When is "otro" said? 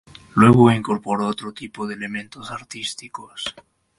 1.27-1.53